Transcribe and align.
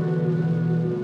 何? 0.00 0.99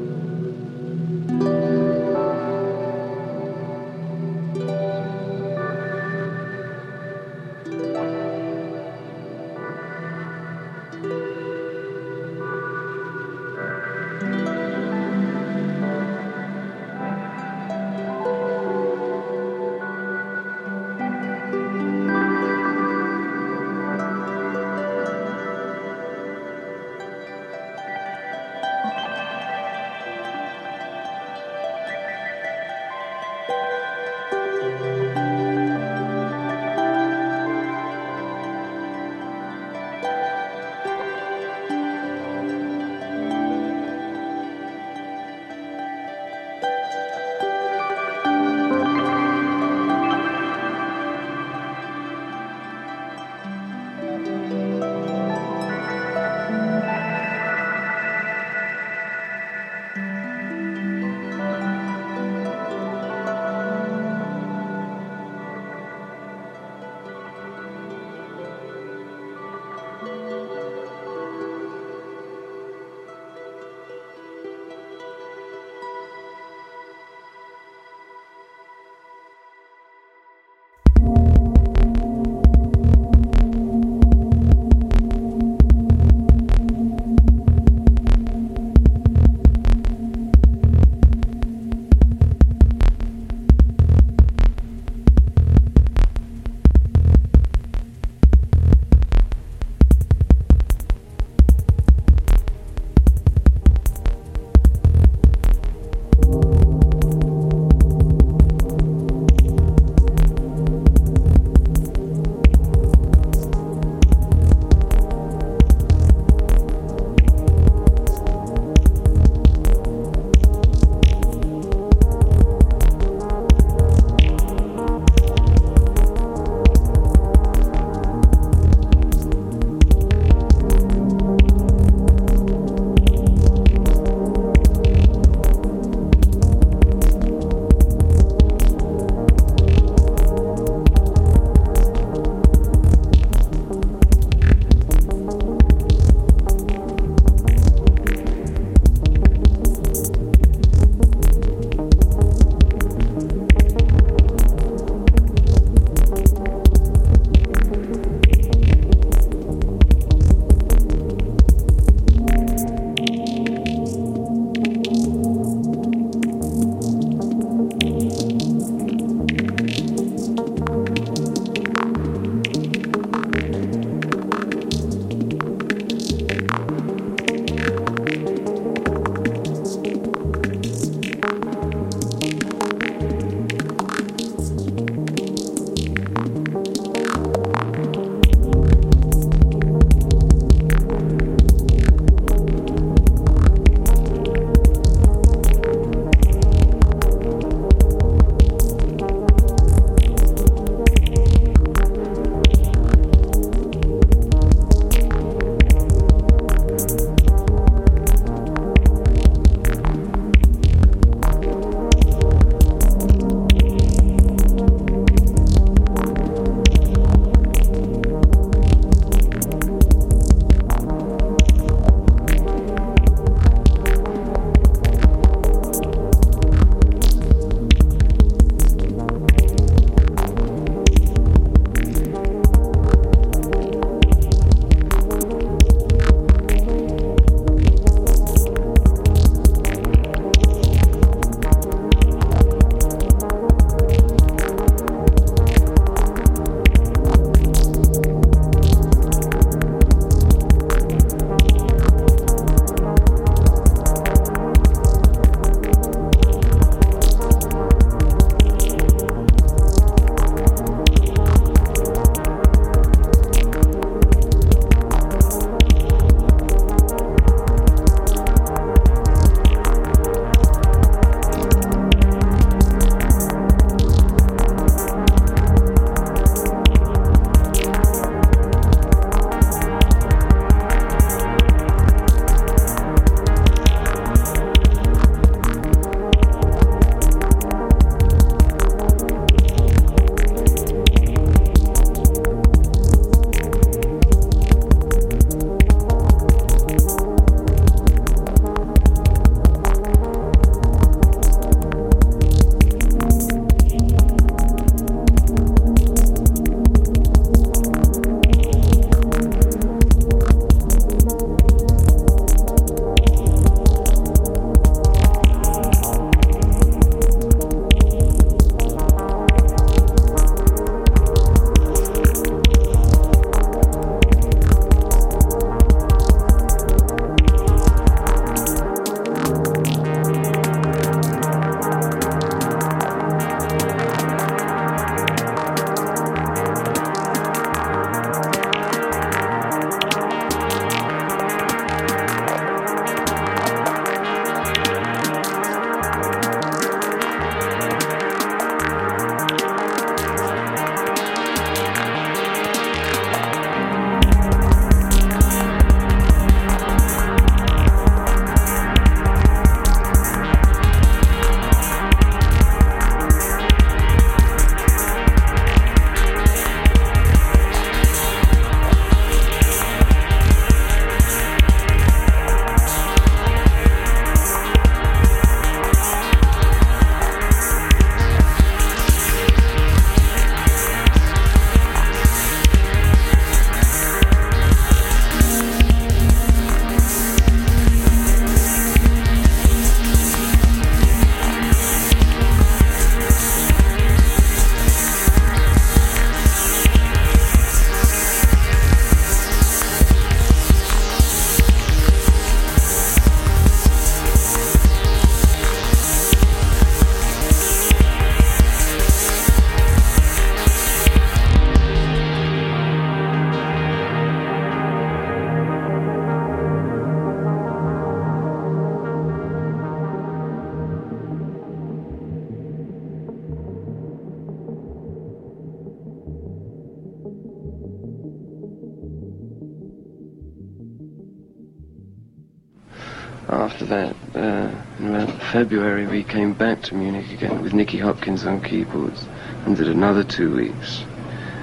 February, 435.47 435.87
we 435.87 436.03
came 436.03 436.33
back 436.33 436.61
to 436.61 436.75
Munich 436.75 437.09
again 437.13 437.41
with 437.41 437.55
Nicky 437.55 437.79
Hopkins 437.79 438.27
on 438.27 438.41
keyboards 438.41 439.07
and 439.45 439.57
did 439.57 439.69
another 439.69 440.03
two 440.03 440.35
weeks. 440.35 440.85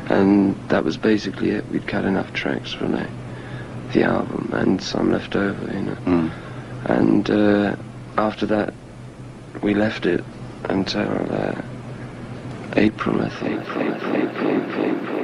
And 0.09 0.57
that 0.67 0.83
was 0.83 0.97
basically 0.97 1.51
it. 1.51 1.65
We'd 1.69 1.87
cut 1.87 2.03
enough 2.03 2.33
tracks 2.33 2.73
from 2.73 2.91
the, 2.91 3.07
the 3.93 4.03
album 4.03 4.49
and 4.51 4.81
some 4.83 5.09
left 5.09 5.37
over, 5.37 5.73
you 5.73 5.83
know. 5.83 5.95
Mm. 5.95 6.31
And 6.83 7.31
uh, 7.31 7.75
after 8.17 8.45
that, 8.47 8.73
we 9.61 9.73
left 9.73 10.05
it 10.05 10.21
until 10.65 11.07
uh, 11.33 11.61
April, 12.75 13.21
I 13.21 13.29
think. 13.29 15.22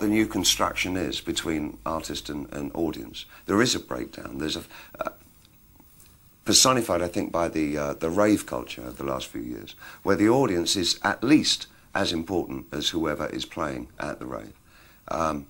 The 0.00 0.08
new 0.08 0.26
construction 0.26 0.96
is 0.96 1.20
between 1.20 1.78
artist 1.84 2.28
and, 2.28 2.52
and 2.52 2.70
audience. 2.74 3.26
There 3.46 3.62
is 3.62 3.74
a 3.74 3.80
breakdown. 3.80 4.38
There's 4.38 4.56
a 4.56 4.62
uh, 4.98 5.10
personified, 6.44 7.02
I 7.02 7.08
think, 7.08 7.30
by 7.30 7.48
the 7.48 7.78
uh, 7.78 7.94
the 7.94 8.10
rave 8.10 8.46
culture 8.46 8.82
of 8.82 8.96
the 8.96 9.04
last 9.04 9.26
few 9.26 9.42
years, 9.42 9.74
where 10.02 10.16
the 10.16 10.28
audience 10.28 10.74
is 10.74 10.98
at 11.04 11.22
least 11.22 11.66
as 11.94 12.12
important 12.12 12.66
as 12.72 12.88
whoever 12.88 13.26
is 13.26 13.44
playing 13.44 13.88
at 13.98 14.18
the 14.18 14.26
rave. 14.26 14.54
Um, 15.08 15.46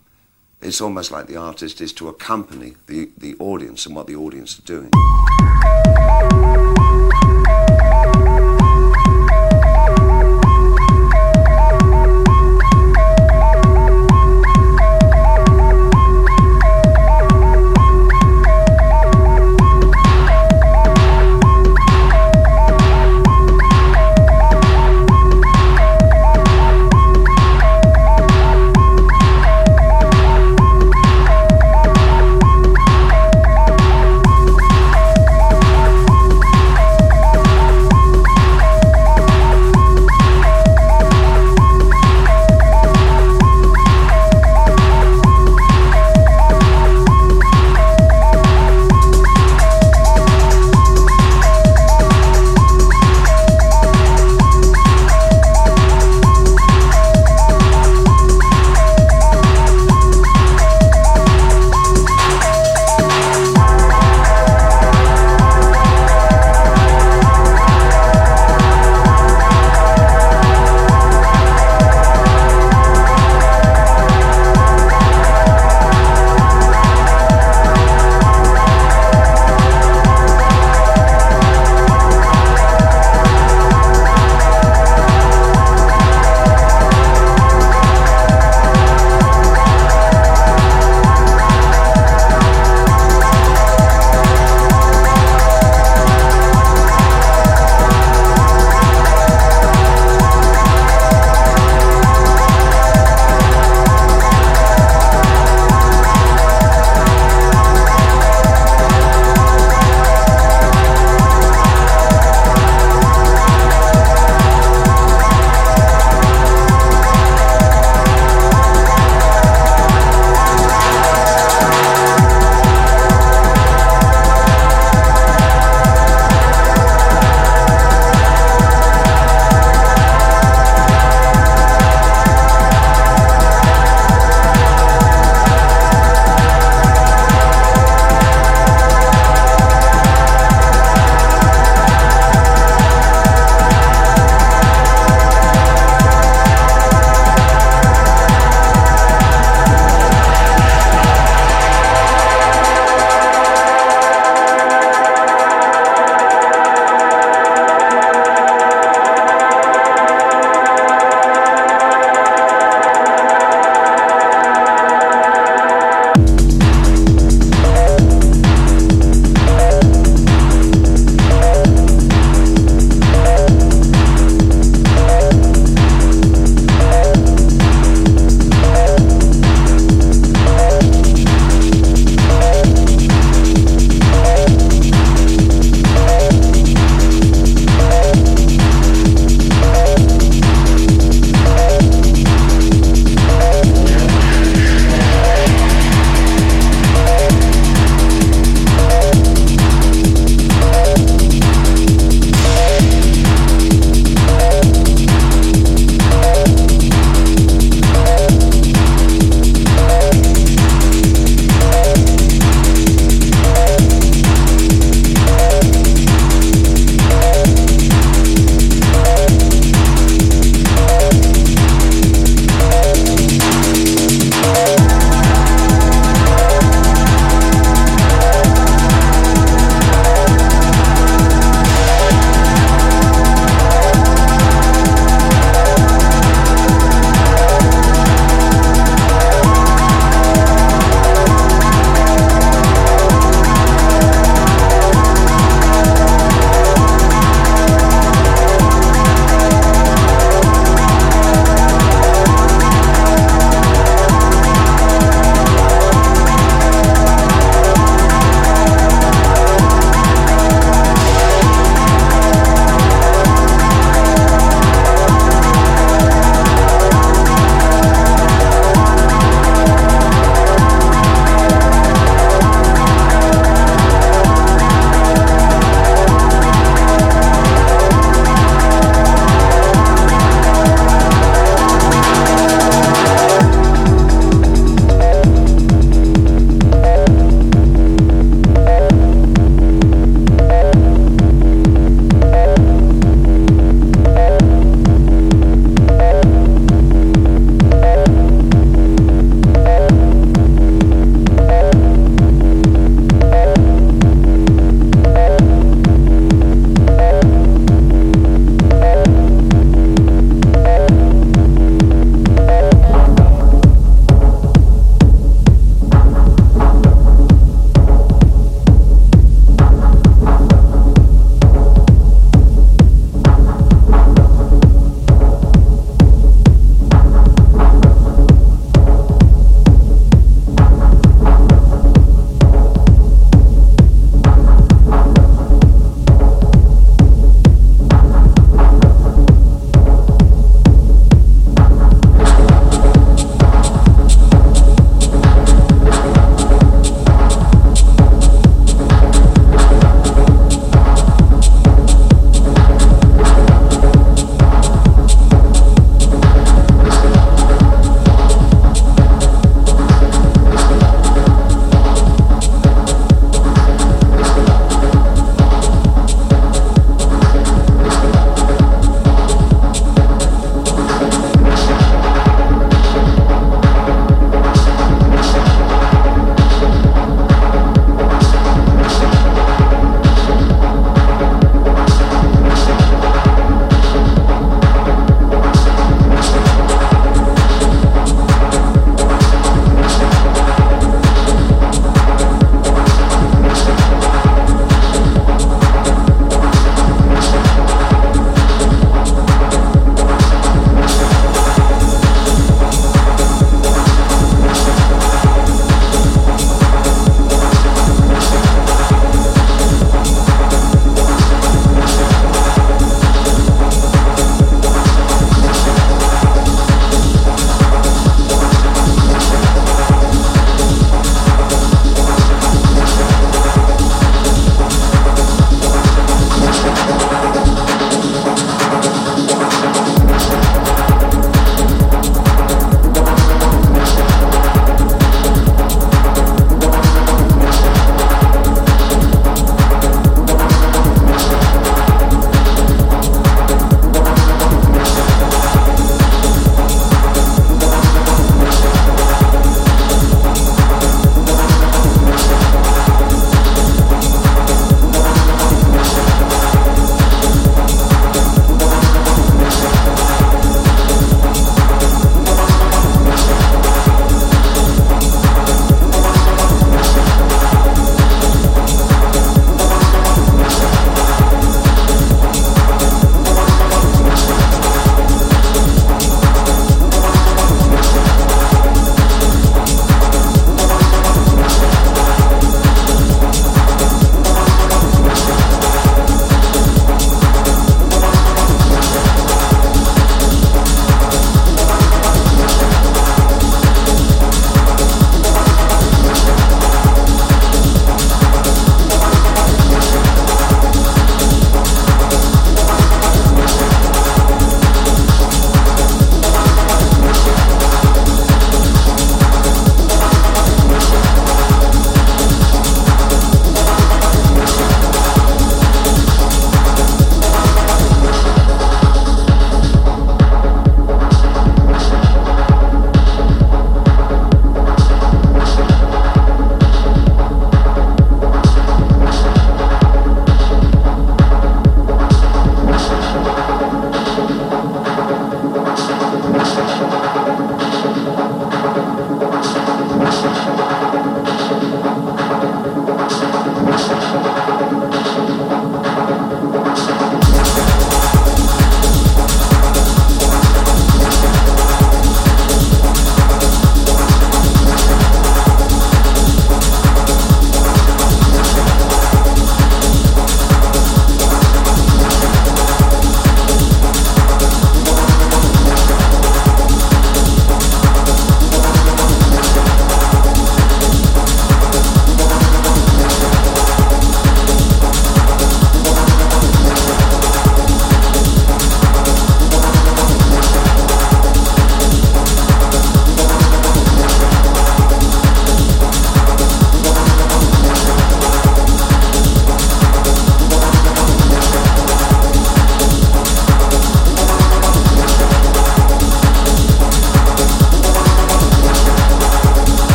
it's 0.61 0.80
almost 0.80 1.11
like 1.11 1.26
the 1.26 1.37
artist 1.37 1.80
is 1.80 1.92
to 1.95 2.09
accompany 2.09 2.75
the, 2.87 3.11
the 3.16 3.35
audience 3.38 3.87
and 3.87 3.97
what 3.97 4.07
the 4.07 4.16
audience 4.16 4.59
are 4.59 4.62
doing. 4.62 4.90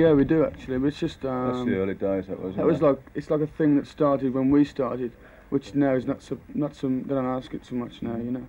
Yeah, 0.00 0.12
we 0.12 0.24
do 0.24 0.44
actually. 0.44 0.78
But 0.78 0.86
it's 0.88 0.98
just 0.98 1.24
um, 1.24 1.52
That's 1.52 1.64
the 1.66 1.76
early 1.76 1.94
days. 1.94 2.26
That 2.26 2.40
was. 2.40 2.56
that 2.56 2.66
was 2.66 2.80
like 2.80 2.98
it's 3.14 3.30
like 3.30 3.40
a 3.40 3.46
thing 3.46 3.76
that 3.76 3.86
started 3.86 4.32
when 4.32 4.50
we 4.50 4.64
started, 4.64 5.12
which 5.50 5.74
now 5.74 5.94
is 5.94 6.06
not 6.06 6.22
so 6.22 6.38
not 6.54 6.74
some. 6.74 7.02
They 7.04 7.14
don't 7.14 7.26
ask 7.26 7.52
it 7.52 7.66
so 7.66 7.74
much 7.76 8.02
now, 8.02 8.16
you 8.16 8.30
know. 8.32 8.46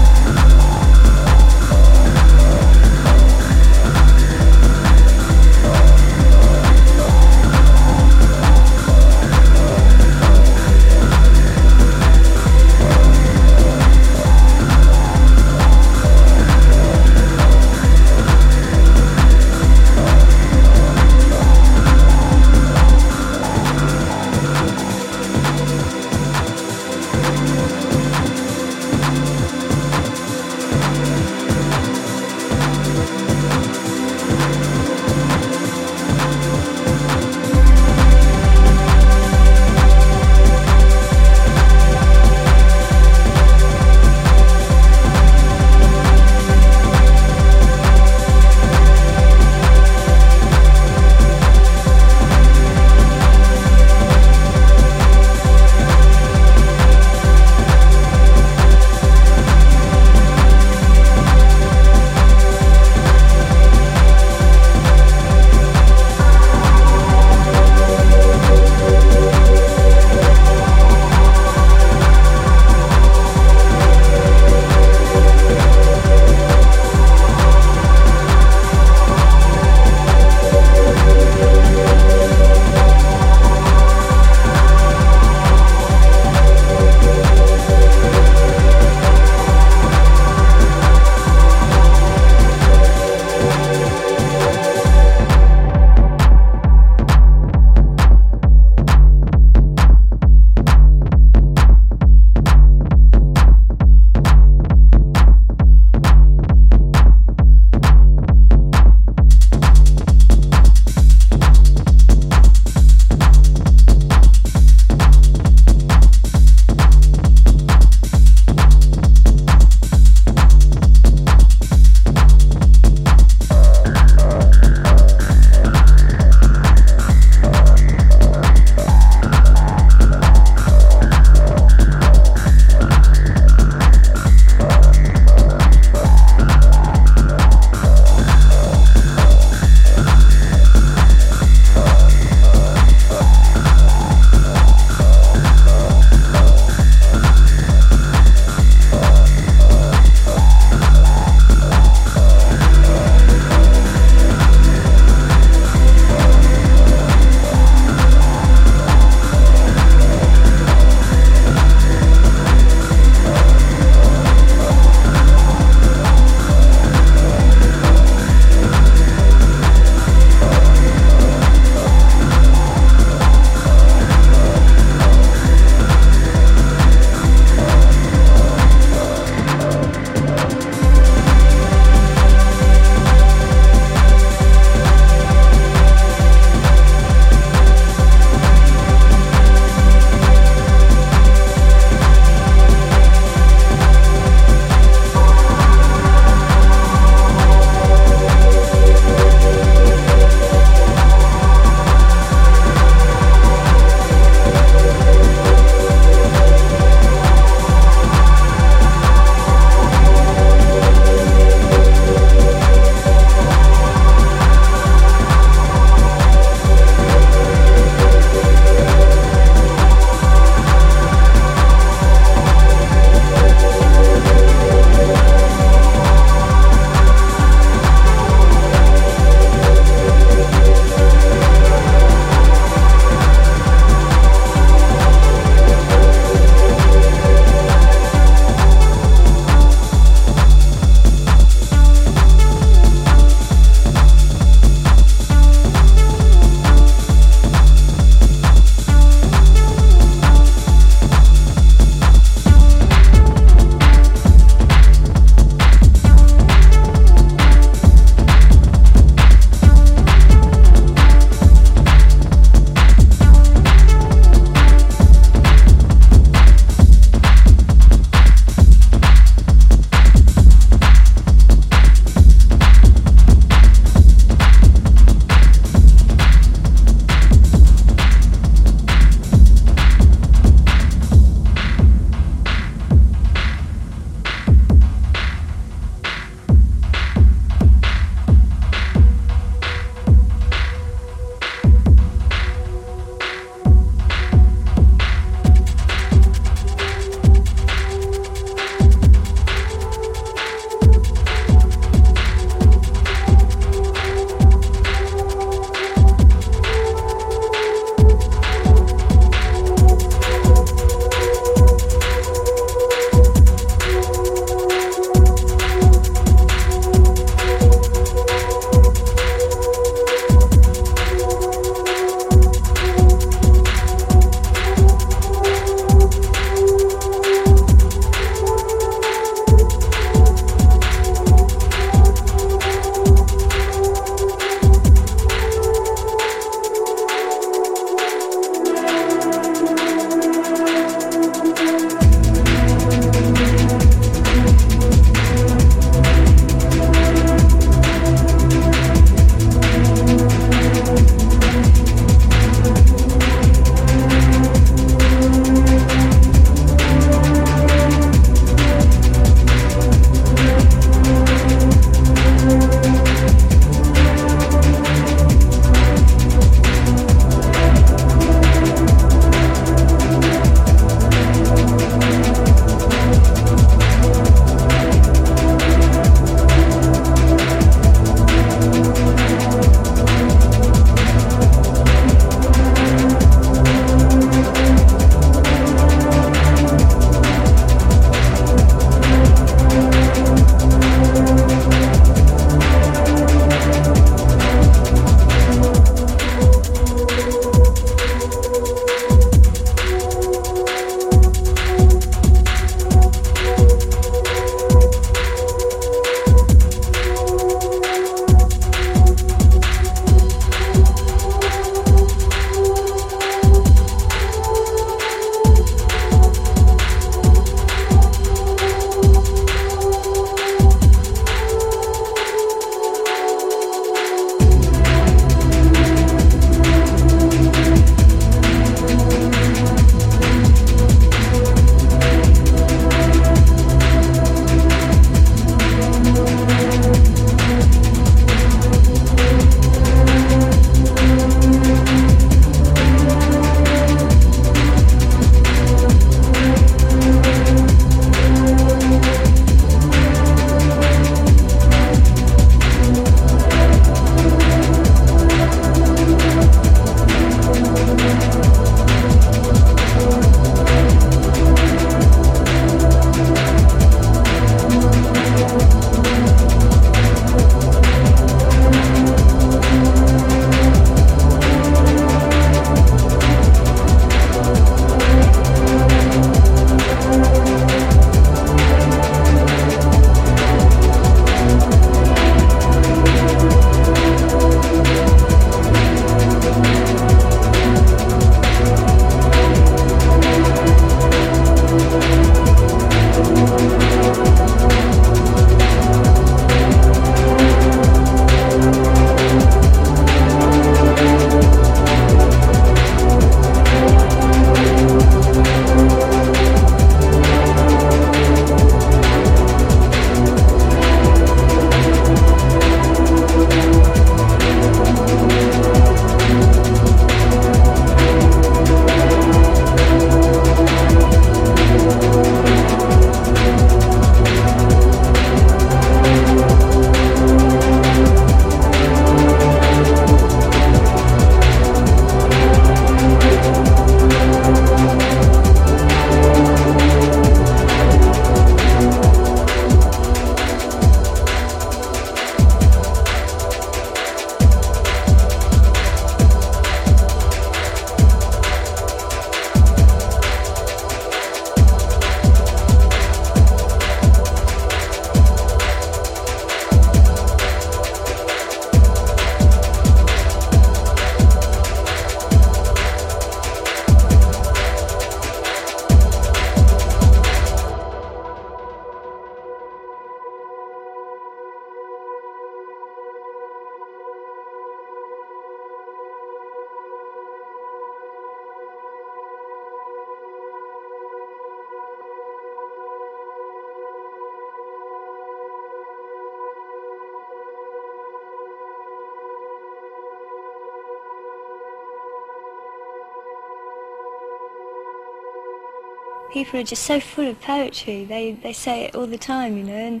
People 596.32 596.60
are 596.60 596.64
just 596.64 596.84
so 596.84 597.00
full 597.00 597.28
of 597.28 597.40
poetry. 597.40 598.04
They, 598.04 598.32
they 598.32 598.52
say 598.52 598.84
it 598.84 598.94
all 598.94 599.06
the 599.06 599.18
time, 599.18 599.56
you 599.56 599.64
know, 599.64 600.00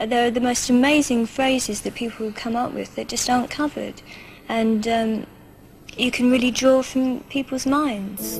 and 0.00 0.10
there 0.12 0.26
are 0.26 0.30
the 0.30 0.40
most 0.40 0.70
amazing 0.70 1.26
phrases 1.26 1.82
that 1.82 1.94
people 1.94 2.32
come 2.32 2.54
up 2.56 2.72
with 2.72 2.94
that 2.96 3.08
just 3.08 3.28
aren't 3.28 3.50
covered. 3.50 4.02
And 4.48 4.86
um, 4.86 5.26
you 5.96 6.10
can 6.10 6.30
really 6.30 6.50
draw 6.50 6.82
from 6.82 7.20
people's 7.24 7.66
minds. 7.66 8.38